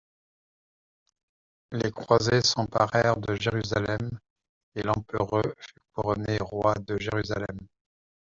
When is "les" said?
1.71-1.91